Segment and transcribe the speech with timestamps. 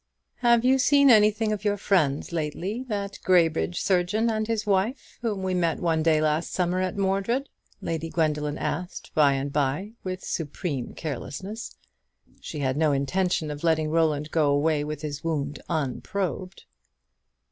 [0.37, 5.43] "Have you seen anything of your friends lately that Graybridge surgeon and his wife, whom
[5.43, 7.49] we met one day last summer at Mordred?"
[7.81, 11.75] Lady Gwendoline asked by and by, with supreme carelessness.
[12.39, 16.63] She had no intention of letting Roland go away with his wound unprobed.